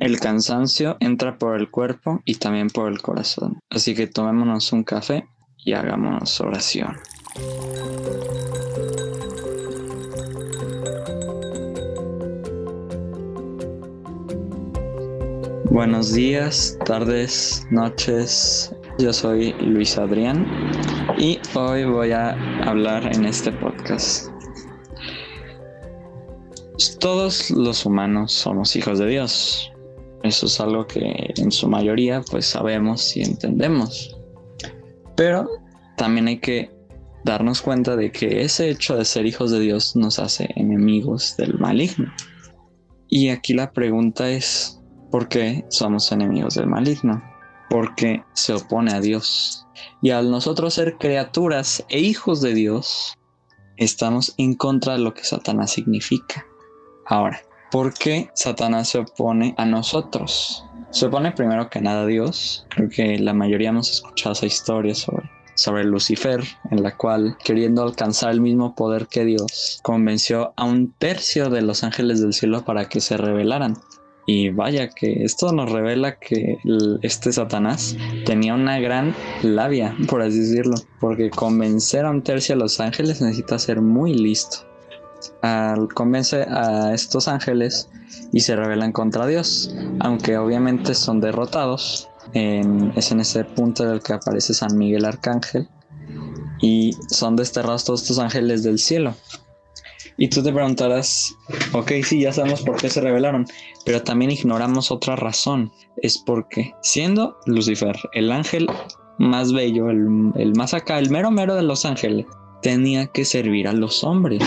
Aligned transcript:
El 0.00 0.18
cansancio 0.18 0.96
entra 1.00 1.36
por 1.36 1.60
el 1.60 1.70
cuerpo 1.70 2.22
y 2.24 2.36
también 2.36 2.68
por 2.68 2.90
el 2.90 3.02
corazón. 3.02 3.60
Así 3.68 3.94
que 3.94 4.06
tomémonos 4.06 4.72
un 4.72 4.82
café 4.82 5.28
y 5.62 5.74
hagamos 5.74 6.40
oración. 6.40 6.96
Buenos 15.66 16.14
días, 16.14 16.78
tardes, 16.86 17.66
noches. 17.70 18.74
Yo 18.98 19.12
soy 19.12 19.52
Luis 19.60 19.98
Adrián 19.98 20.46
y 21.18 21.38
hoy 21.54 21.84
voy 21.84 22.12
a 22.12 22.30
hablar 22.66 23.14
en 23.14 23.26
este 23.26 23.52
podcast. 23.52 24.30
Todos 27.00 27.50
los 27.50 27.84
humanos 27.84 28.32
somos 28.32 28.74
hijos 28.76 28.98
de 28.98 29.06
Dios. 29.06 29.69
Eso 30.22 30.46
es 30.46 30.60
algo 30.60 30.86
que 30.86 31.32
en 31.36 31.50
su 31.50 31.68
mayoría 31.68 32.22
pues 32.30 32.46
sabemos 32.46 33.16
y 33.16 33.22
entendemos. 33.22 34.16
Pero 35.16 35.48
también 35.96 36.28
hay 36.28 36.38
que 36.38 36.70
darnos 37.24 37.62
cuenta 37.62 37.96
de 37.96 38.10
que 38.12 38.42
ese 38.42 38.70
hecho 38.70 38.96
de 38.96 39.04
ser 39.04 39.26
hijos 39.26 39.50
de 39.50 39.60
Dios 39.60 39.96
nos 39.96 40.18
hace 40.18 40.48
enemigos 40.56 41.36
del 41.36 41.58
maligno. 41.58 42.12
Y 43.08 43.28
aquí 43.30 43.54
la 43.54 43.72
pregunta 43.72 44.30
es, 44.30 44.80
¿por 45.10 45.28
qué 45.28 45.64
somos 45.68 46.12
enemigos 46.12 46.54
del 46.54 46.66
maligno? 46.66 47.22
Porque 47.68 48.22
se 48.34 48.54
opone 48.54 48.92
a 48.92 49.00
Dios. 49.00 49.66
Y 50.02 50.10
al 50.10 50.30
nosotros 50.30 50.74
ser 50.74 50.96
criaturas 50.98 51.84
e 51.88 52.00
hijos 52.00 52.40
de 52.40 52.54
Dios, 52.54 53.14
estamos 53.76 54.34
en 54.38 54.54
contra 54.54 54.94
de 54.94 55.00
lo 55.00 55.14
que 55.14 55.24
Satanás 55.24 55.72
significa. 55.72 56.46
Ahora, 57.06 57.40
¿por 57.70 57.94
qué 57.94 58.30
Satanás 58.34 58.88
se 58.88 58.98
opone 58.98 59.54
a 59.58 59.64
nosotros? 59.64 60.64
Se 60.90 61.06
opone 61.06 61.32
primero 61.32 61.70
que 61.70 61.80
nada 61.80 62.02
a 62.02 62.06
Dios. 62.06 62.66
Creo 62.70 62.88
que 62.88 63.18
la 63.18 63.34
mayoría 63.34 63.70
hemos 63.70 63.90
escuchado 63.90 64.32
esa 64.32 64.46
historia 64.46 64.94
sobre 64.94 65.30
sobre 65.60 65.84
Lucifer, 65.84 66.42
en 66.70 66.82
la 66.82 66.96
cual, 66.96 67.36
queriendo 67.44 67.82
alcanzar 67.82 68.30
el 68.30 68.40
mismo 68.40 68.74
poder 68.74 69.08
que 69.08 69.24
Dios, 69.24 69.80
convenció 69.82 70.54
a 70.56 70.64
un 70.64 70.92
tercio 70.92 71.50
de 71.50 71.60
los 71.60 71.84
ángeles 71.84 72.20
del 72.20 72.32
cielo 72.32 72.64
para 72.64 72.88
que 72.88 73.00
se 73.00 73.16
rebelaran. 73.16 73.76
Y 74.26 74.50
vaya 74.50 74.88
que 74.88 75.24
esto 75.24 75.52
nos 75.52 75.70
revela 75.70 76.18
que 76.18 76.58
este 77.02 77.32
Satanás 77.32 77.96
tenía 78.24 78.54
una 78.54 78.78
gran 78.78 79.14
labia, 79.42 79.96
por 80.08 80.22
así 80.22 80.38
decirlo, 80.38 80.76
porque 81.00 81.30
convencer 81.30 82.04
a 82.04 82.10
un 82.10 82.22
tercio 82.22 82.54
de 82.54 82.60
los 82.60 82.80
ángeles 82.80 83.20
necesita 83.20 83.58
ser 83.58 83.80
muy 83.80 84.14
listo. 84.14 84.69
Al 85.42 85.88
convence 85.88 86.42
a 86.42 86.92
estos 86.94 87.28
ángeles 87.28 87.88
y 88.32 88.40
se 88.40 88.56
rebelan 88.56 88.92
contra 88.92 89.26
Dios, 89.26 89.74
aunque 90.00 90.38
obviamente 90.38 90.94
son 90.94 91.20
derrotados, 91.20 92.08
es 92.32 93.10
en 93.12 93.20
ese 93.20 93.44
punto 93.44 93.84
en 93.84 93.90
el 93.90 94.02
que 94.02 94.12
aparece 94.12 94.54
San 94.54 94.76
Miguel 94.76 95.04
Arcángel 95.04 95.68
y 96.60 96.92
son 97.08 97.36
desterrados 97.36 97.84
todos 97.84 98.02
estos 98.02 98.18
ángeles 98.18 98.62
del 98.62 98.78
cielo. 98.78 99.14
Y 100.16 100.28
tú 100.28 100.42
te 100.42 100.52
preguntarás, 100.52 101.34
ok, 101.72 101.92
sí, 102.04 102.20
ya 102.20 102.32
sabemos 102.32 102.60
por 102.60 102.76
qué 102.76 102.90
se 102.90 103.00
rebelaron, 103.00 103.46
pero 103.86 104.02
también 104.02 104.30
ignoramos 104.30 104.90
otra 104.90 105.16
razón. 105.16 105.72
Es 105.96 106.18
porque, 106.18 106.74
siendo 106.82 107.38
Lucifer 107.46 107.96
el 108.12 108.30
ángel 108.30 108.66
más 109.18 109.52
bello, 109.52 109.88
el, 109.88 110.30
el 110.34 110.52
más 110.56 110.74
acá, 110.74 110.98
el 110.98 111.08
mero 111.08 111.30
mero 111.30 111.54
de 111.54 111.62
los 111.62 111.86
ángeles, 111.86 112.26
tenía 112.62 113.06
que 113.06 113.24
servir 113.24 113.68
a 113.68 113.72
los 113.72 114.04
hombres. 114.04 114.42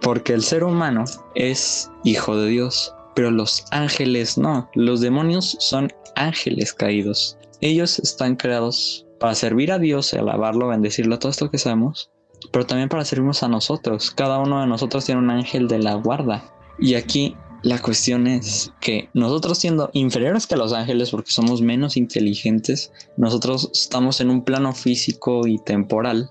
Porque 0.00 0.32
el 0.32 0.42
ser 0.42 0.64
humano 0.64 1.04
es 1.34 1.90
hijo 2.04 2.36
de 2.36 2.48
Dios, 2.48 2.94
pero 3.14 3.30
los 3.30 3.64
ángeles 3.70 4.38
no. 4.38 4.70
Los 4.74 5.00
demonios 5.00 5.56
son 5.60 5.92
ángeles 6.16 6.72
caídos. 6.72 7.36
Ellos 7.60 7.98
están 7.98 8.36
creados 8.36 9.06
para 9.18 9.34
servir 9.34 9.72
a 9.72 9.78
Dios, 9.78 10.14
alabarlo, 10.14 10.68
bendecirlo, 10.68 11.18
todo 11.18 11.30
esto 11.30 11.50
que 11.50 11.58
sabemos, 11.58 12.10
pero 12.52 12.66
también 12.66 12.88
para 12.88 13.04
servirnos 13.04 13.42
a 13.42 13.48
nosotros. 13.48 14.12
Cada 14.12 14.38
uno 14.38 14.60
de 14.60 14.66
nosotros 14.66 15.04
tiene 15.04 15.20
un 15.20 15.30
ángel 15.30 15.66
de 15.68 15.78
la 15.78 15.94
guarda. 15.94 16.44
Y 16.78 16.94
aquí 16.94 17.34
la 17.62 17.82
cuestión 17.82 18.28
es 18.28 18.72
que 18.80 19.08
nosotros 19.14 19.58
siendo 19.58 19.90
inferiores 19.92 20.46
que 20.46 20.56
los 20.56 20.72
ángeles 20.72 21.10
porque 21.10 21.32
somos 21.32 21.60
menos 21.60 21.96
inteligentes, 21.96 22.92
nosotros 23.16 23.70
estamos 23.74 24.20
en 24.20 24.30
un 24.30 24.44
plano 24.44 24.72
físico 24.72 25.46
y 25.46 25.58
temporal, 25.58 26.30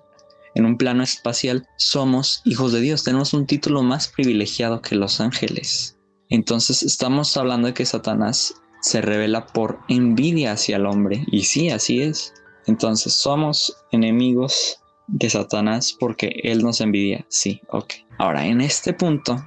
en 0.57 0.65
un 0.65 0.77
plano 0.77 1.03
espacial, 1.03 1.67
somos 1.77 2.41
hijos 2.43 2.73
de 2.73 2.81
Dios, 2.81 3.03
tenemos 3.03 3.33
un 3.33 3.45
título 3.45 3.83
más 3.83 4.07
privilegiado 4.07 4.81
que 4.81 4.95
los 4.95 5.21
ángeles. 5.21 5.97
Entonces 6.29 6.81
estamos 6.81 7.37
hablando 7.37 7.67
de 7.67 7.75
que 7.75 7.85
Satanás 7.85 8.55
se 8.81 9.01
revela 9.01 9.45
por 9.45 9.79
envidia 9.87 10.53
hacia 10.53 10.77
el 10.77 10.87
hombre. 10.87 11.23
Y 11.31 11.43
sí, 11.43 11.69
así 11.69 12.01
es. 12.01 12.33
Entonces, 12.65 13.13
¿somos 13.13 13.77
enemigos 13.91 14.79
de 15.05 15.29
Satanás 15.29 15.95
porque 15.97 16.39
él 16.43 16.63
nos 16.63 16.81
envidia? 16.81 17.25
Sí, 17.29 17.61
ok. 17.69 17.93
Ahora, 18.17 18.45
en 18.47 18.59
este 18.59 18.93
punto 18.93 19.45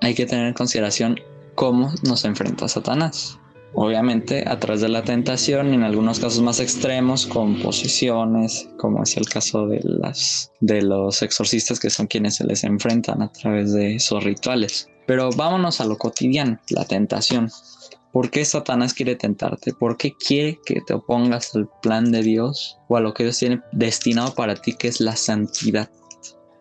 hay 0.00 0.14
que 0.14 0.26
tener 0.26 0.46
en 0.46 0.54
consideración 0.54 1.18
cómo 1.56 1.92
nos 2.04 2.24
enfrenta 2.24 2.68
Satanás. 2.68 3.38
Obviamente 3.74 4.44
a 4.46 4.58
través 4.58 4.80
de 4.80 4.88
la 4.88 5.02
tentación, 5.02 5.74
en 5.74 5.82
algunos 5.82 6.18
casos 6.18 6.40
más 6.40 6.60
extremos, 6.60 7.26
con 7.26 7.60
posesiones, 7.60 8.68
como 8.78 9.02
es 9.02 9.16
el 9.16 9.28
caso 9.28 9.66
de, 9.66 9.80
las, 9.82 10.50
de 10.60 10.82
los 10.82 11.22
exorcistas 11.22 11.78
que 11.78 11.90
son 11.90 12.06
quienes 12.06 12.36
se 12.36 12.44
les 12.44 12.64
enfrentan 12.64 13.22
a 13.22 13.30
través 13.32 13.72
de 13.72 13.96
esos 13.96 14.24
rituales. 14.24 14.88
Pero 15.06 15.30
vámonos 15.30 15.80
a 15.80 15.84
lo 15.84 15.98
cotidiano, 15.98 16.58
la 16.70 16.84
tentación. 16.84 17.50
¿Por 18.12 18.30
qué 18.30 18.46
Satanás 18.46 18.94
quiere 18.94 19.14
tentarte? 19.14 19.74
¿Por 19.74 19.98
qué 19.98 20.14
quiere 20.14 20.58
que 20.64 20.80
te 20.80 20.94
opongas 20.94 21.54
al 21.54 21.68
plan 21.82 22.10
de 22.10 22.22
Dios 22.22 22.78
o 22.88 22.96
a 22.96 23.00
lo 23.00 23.12
que 23.12 23.24
Dios 23.24 23.38
tiene 23.38 23.60
destinado 23.72 24.34
para 24.34 24.54
ti, 24.54 24.72
que 24.72 24.88
es 24.88 25.00
la 25.00 25.16
santidad? 25.16 25.90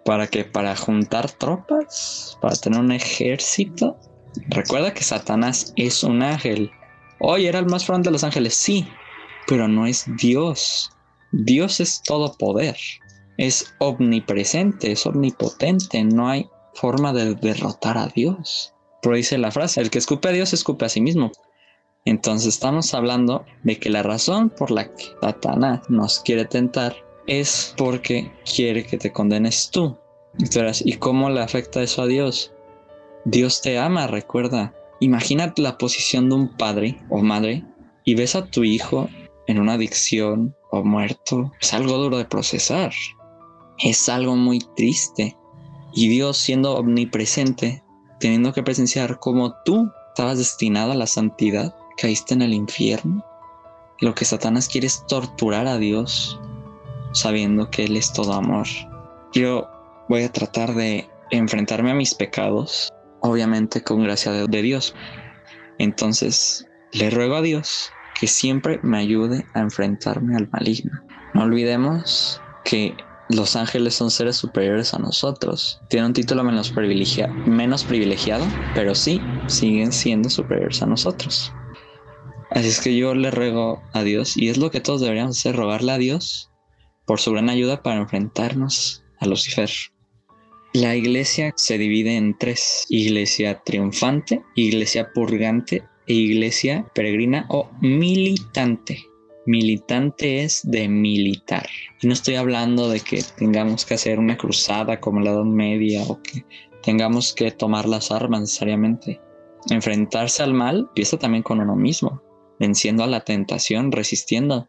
¿Para 0.03 0.27
qué? 0.27 0.43
¿Para 0.43 0.75
juntar 0.75 1.31
tropas? 1.31 2.37
¿Para 2.41 2.55
tener 2.57 2.79
un 2.79 2.91
ejército? 2.91 3.97
Recuerda 4.49 4.93
que 4.93 5.03
Satanás 5.03 5.73
es 5.77 6.03
un 6.03 6.21
ángel. 6.21 6.71
Hoy 7.19 7.47
era 7.47 7.59
el 7.59 7.65
más 7.65 7.85
fuerte 7.85 8.09
de 8.09 8.11
los 8.11 8.23
ángeles, 8.23 8.55
sí, 8.55 8.87
pero 9.47 9.67
no 9.67 9.85
es 9.85 10.05
Dios. 10.17 10.89
Dios 11.31 11.79
es 11.79 12.01
todo 12.03 12.33
poder. 12.37 12.77
Es 13.37 13.73
omnipresente, 13.79 14.91
es 14.91 15.05
omnipotente. 15.05 16.03
No 16.03 16.29
hay 16.29 16.49
forma 16.73 17.13
de 17.13 17.35
derrotar 17.35 17.97
a 17.97 18.07
Dios. 18.07 18.73
Pero 19.01 19.15
dice 19.15 19.37
la 19.37 19.51
frase, 19.51 19.81
el 19.81 19.89
que 19.89 19.99
escupe 19.99 20.29
a 20.29 20.31
Dios 20.31 20.53
escupe 20.53 20.85
a 20.85 20.89
sí 20.89 21.01
mismo. 21.01 21.31
Entonces 22.05 22.53
estamos 22.53 22.93
hablando 22.93 23.45
de 23.63 23.79
que 23.79 23.89
la 23.89 24.03
razón 24.03 24.49
por 24.49 24.71
la 24.71 24.93
que 24.93 25.05
Satanás 25.21 25.81
nos 25.89 26.19
quiere 26.19 26.45
tentar 26.45 26.95
es 27.27 27.73
porque 27.77 28.31
quiere 28.55 28.85
que 28.85 28.97
te 28.97 29.11
condenes 29.11 29.69
tú. 29.71 29.97
¿y 30.83 30.93
cómo 30.97 31.29
le 31.29 31.41
afecta 31.41 31.81
eso 31.81 32.01
a 32.01 32.07
Dios? 32.07 32.51
Dios 33.25 33.61
te 33.61 33.79
ama, 33.79 34.05
recuerda. 34.07 34.73
Imagínate 34.99 35.61
la 35.61 35.77
posición 35.77 36.29
de 36.29 36.35
un 36.35 36.57
padre 36.57 37.01
o 37.09 37.21
madre 37.21 37.65
y 38.05 38.15
ves 38.15 38.35
a 38.35 38.45
tu 38.45 38.63
hijo 38.63 39.09
en 39.47 39.59
una 39.59 39.73
adicción 39.73 40.55
o 40.71 40.83
muerto. 40.83 41.51
Es 41.61 41.73
algo 41.73 41.97
duro 41.97 42.17
de 42.17 42.25
procesar. 42.25 42.93
Es 43.79 44.09
algo 44.09 44.35
muy 44.35 44.59
triste. 44.75 45.35
Y 45.93 46.07
Dios 46.07 46.37
siendo 46.37 46.75
omnipresente, 46.75 47.83
teniendo 48.19 48.53
que 48.53 48.63
presenciar 48.63 49.19
cómo 49.19 49.53
tú 49.63 49.89
estabas 50.09 50.37
destinado 50.37 50.91
a 50.91 50.95
la 50.95 51.07
santidad, 51.07 51.75
caíste 51.97 52.33
en 52.33 52.41
el 52.41 52.53
infierno. 52.53 53.23
Lo 53.99 54.13
que 54.13 54.25
Satanás 54.25 54.67
quiere 54.67 54.87
es 54.87 55.05
torturar 55.07 55.67
a 55.67 55.77
Dios, 55.77 56.39
sabiendo 57.13 57.69
que 57.69 57.85
Él 57.85 57.95
es 57.95 58.11
todo 58.11 58.33
amor. 58.33 58.67
Yo 59.33 59.67
voy 60.09 60.23
a 60.23 60.31
tratar 60.31 60.73
de 60.73 61.09
enfrentarme 61.31 61.91
a 61.91 61.95
mis 61.95 62.13
pecados, 62.13 62.93
obviamente 63.25 63.81
con 63.81 64.03
gracia 64.03 64.31
de, 64.31 64.61
Dios. 64.61 64.95
Entonces, 65.77 66.67
le 66.93 67.09
ruego 67.09 67.35
a 67.35 67.41
Dios 67.41 67.91
que 68.19 68.27
siempre 68.27 68.79
me 68.83 68.99
ayude 68.99 69.45
a 69.53 69.59
enfrentarme 69.59 70.35
al 70.35 70.49
maligno. 70.49 70.91
No 71.33 71.43
olvidemos 71.43 72.41
que 72.63 72.95
los 73.29 73.55
ángeles 73.55 73.95
son 73.95 74.11
seres 74.11 74.37
superiores 74.37 74.93
a 74.93 74.99
nosotros. 74.99 75.81
Tienen 75.89 76.07
un 76.07 76.13
título 76.13 76.43
menos, 76.43 76.73
menos 77.45 77.83
privilegiado, 77.83 78.45
pero 78.73 78.95
sí 78.95 79.19
siguen 79.47 79.91
siendo 79.91 80.29
superiores 80.29 80.81
a 80.81 80.85
nosotros. 80.85 81.51
Así 82.51 82.67
es 82.67 82.79
que 82.79 82.95
yo 82.95 83.15
le 83.15 83.31
ruego 83.31 83.81
a 83.93 84.03
Dios, 84.03 84.37
y 84.37 84.49
es 84.49 84.57
lo 84.57 84.69
que 84.71 84.79
todos 84.79 85.01
deberíamos 85.01 85.37
hacer, 85.37 85.55
rogarle 85.55 85.91
a 85.91 85.97
Dios 85.97 86.51
por 87.05 87.19
su 87.19 87.31
gran 87.31 87.49
ayuda 87.49 87.81
para 87.81 87.99
enfrentarnos 87.99 89.03
a 89.19 89.25
Lucifer. 89.25 89.69
La 90.75 90.93
iglesia 90.93 91.53
se 91.55 91.77
divide 91.77 92.17
en 92.17 92.37
tres, 92.37 92.85
iglesia 92.89 93.61
triunfante, 93.63 94.43
iglesia 94.55 95.09
purgante 95.13 95.85
e 96.05 96.13
iglesia 96.13 96.85
peregrina 96.93 97.45
o 97.47 97.69
militante. 97.79 99.01
Militante 99.45 100.43
es 100.43 100.69
de 100.69 100.89
militar. 100.89 101.65
Y 102.01 102.07
no 102.07 102.13
estoy 102.13 102.35
hablando 102.35 102.89
de 102.89 102.99
que 102.99 103.23
tengamos 103.37 103.85
que 103.85 103.93
hacer 103.93 104.19
una 104.19 104.35
cruzada 104.35 104.99
como 104.99 105.21
la 105.21 105.31
Edad 105.31 105.45
Media 105.45 106.03
o 106.09 106.21
que 106.21 106.43
tengamos 106.83 107.33
que 107.33 107.51
tomar 107.51 107.87
las 107.87 108.11
armas 108.11 108.41
necesariamente. 108.41 109.21
enfrentarse 109.69 110.43
al 110.43 110.53
mal 110.53 110.87
empieza 110.89 111.17
también 111.17 111.43
con 111.43 111.61
uno 111.61 111.77
mismo, 111.77 112.21
venciendo 112.59 113.05
a 113.05 113.07
la 113.07 113.21
tentación, 113.21 113.93
resistiendo. 113.93 114.67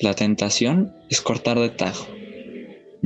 La 0.00 0.14
tentación 0.14 0.92
es 1.08 1.20
cortar 1.20 1.60
de 1.60 1.68
tajo. 1.68 2.08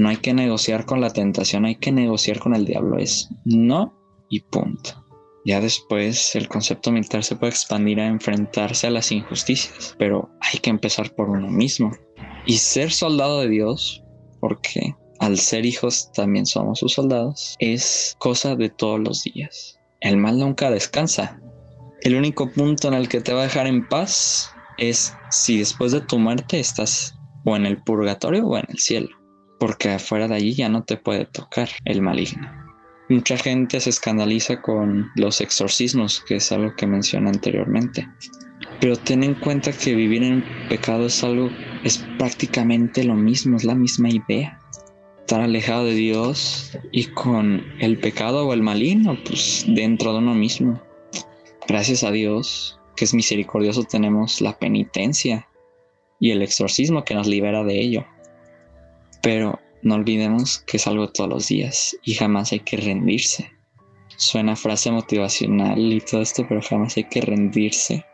No 0.01 0.09
hay 0.09 0.17
que 0.17 0.33
negociar 0.33 0.87
con 0.87 1.03
la 1.03 1.11
tentación, 1.11 1.67
hay 1.67 1.75
que 1.75 1.93
negociar 1.93 2.39
con 2.39 2.55
el 2.55 2.65
diablo. 2.65 2.97
Es 2.97 3.29
no 3.45 3.95
y 4.31 4.41
punto. 4.41 5.05
Ya 5.45 5.61
después 5.61 6.35
el 6.37 6.49
concepto 6.49 6.91
militar 6.91 7.23
se 7.23 7.37
puede 7.37 7.51
expandir 7.51 8.01
a 8.01 8.07
enfrentarse 8.07 8.87
a 8.87 8.91
las 8.93 9.13
injusticias, 9.13 9.95
pero 9.99 10.31
hay 10.41 10.59
que 10.61 10.71
empezar 10.71 11.15
por 11.15 11.29
uno 11.29 11.51
mismo. 11.51 11.93
Y 12.47 12.57
ser 12.57 12.93
soldado 12.93 13.41
de 13.41 13.51
Dios, 13.51 14.03
porque 14.41 14.97
al 15.19 15.37
ser 15.37 15.67
hijos 15.67 16.11
también 16.13 16.47
somos 16.47 16.79
sus 16.79 16.95
soldados, 16.95 17.57
es 17.59 18.17
cosa 18.19 18.57
de 18.57 18.71
todos 18.71 19.01
los 19.01 19.23
días. 19.25 19.79
El 20.01 20.17
mal 20.17 20.39
nunca 20.39 20.71
descansa. 20.71 21.43
El 22.01 22.17
único 22.17 22.51
punto 22.51 22.89
en 22.89 22.95
el 22.95 23.11
que 23.11 23.21
te 23.21 23.35
va 23.35 23.41
a 23.41 23.45
dejar 23.45 23.67
en 23.67 23.87
paz 23.87 24.51
es 24.79 25.13
si 25.31 25.59
después 25.59 25.93
de 25.93 26.01
tu 26.01 26.19
muerte 26.19 26.59
estás 26.59 27.15
o 27.45 27.55
en 27.55 27.67
el 27.67 27.83
purgatorio 27.83 28.47
o 28.47 28.57
en 28.57 28.65
el 28.71 28.79
cielo, 28.79 29.20
porque 29.61 29.91
afuera 29.91 30.27
de 30.27 30.35
allí 30.35 30.55
ya 30.55 30.69
no 30.69 30.83
te 30.83 30.97
puede 30.97 31.27
tocar 31.27 31.69
el 31.85 32.03
maligno. 32.03 32.51
Mucha 33.09 33.37
gente 33.37 33.79
se 33.79 33.91
escandaliza 33.91 34.61
con 34.61 35.11
los 35.15 35.41
exorcismos, 35.41 36.25
que 36.27 36.37
es 36.37 36.51
algo 36.51 36.75
que 36.75 36.87
mencioné 36.87 37.31
anteriormente. 37.31 38.09
Pero 38.81 38.97
ten 38.97 39.23
en 39.23 39.35
cuenta 39.35 39.71
que 39.71 39.95
vivir 39.95 40.25
en 40.25 40.45
pecado 40.69 41.07
es 41.07 41.23
algo, 41.23 41.51
es 41.85 41.99
prácticamente 42.19 43.05
lo 43.05 43.15
mismo, 43.15 43.57
es 43.57 43.65
la 43.65 43.75
misma 43.77 44.09
idea 44.09 44.61
estar 45.31 45.43
alejado 45.43 45.85
de 45.85 45.95
Dios 45.95 46.77
y 46.91 47.05
con 47.05 47.63
el 47.79 48.01
pecado 48.01 48.49
o 48.49 48.53
el 48.53 48.63
maligno, 48.63 49.17
pues 49.25 49.65
dentro 49.69 50.13
de 50.13 50.19
uno 50.19 50.35
mismo. 50.35 50.83
Gracias 51.69 52.03
a 52.03 52.11
Dios, 52.11 52.81
que 52.97 53.05
es 53.05 53.15
misericordioso, 53.15 53.85
tenemos 53.85 54.41
la 54.41 54.59
penitencia 54.59 55.47
y 56.19 56.33
el 56.33 56.43
exorcismo 56.43 57.05
que 57.05 57.15
nos 57.15 57.29
libera 57.29 57.63
de 57.63 57.81
ello. 57.81 58.07
Pero 59.23 59.59
no 59.83 59.95
olvidemos 59.95 60.59
que 60.67 60.77
es 60.77 60.87
algo 60.87 61.09
todos 61.09 61.31
los 61.31 61.49
días 61.49 61.97
y 62.05 62.15
jamás 62.15 62.53
hay 62.53 62.61
que 62.61 62.77
rendirse. 62.77 63.51
Suena 64.17 64.57
frase 64.57 64.91
motivacional 64.91 65.93
y 65.93 66.01
todo 66.01 66.21
esto, 66.21 66.45
pero 66.49 66.61
jamás 66.61 66.97
hay 66.97 67.05
que 67.05 67.23
rendirse 67.23 68.05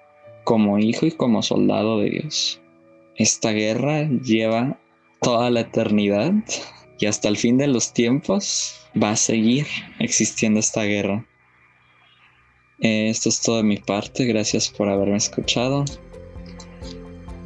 como 0.44 0.79
hijo 0.79 1.06
y 1.06 1.11
como 1.11 1.43
soldado 1.43 1.99
de 1.99 2.11
Dios. 2.11 2.61
Esta 3.17 3.50
guerra 3.50 4.08
lleva 4.08 4.79
toda 5.20 5.50
la 5.50 5.61
eternidad 5.61 6.32
y 7.00 7.06
hasta 7.06 7.29
el 7.29 7.37
fin 7.37 7.59
de 7.59 7.67
los 7.67 7.93
tiempos 7.93 8.76
va 9.02 9.11
a 9.11 9.17
seguir 9.17 9.67
existiendo 9.99 10.61
esta 10.61 10.85
guerra. 10.85 11.26
Eh, 12.81 13.09
esto 13.09 13.29
es 13.29 13.41
todo 13.41 13.56
de 13.56 13.62
mi 13.64 13.79
parte, 13.79 14.25
gracias 14.26 14.69
por 14.69 14.88
haberme 14.88 15.17
escuchado. 15.17 15.85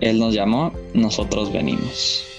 Él 0.01 0.19
nos 0.19 0.35
llamó, 0.35 0.73
nosotros 0.93 1.53
venimos. 1.53 2.30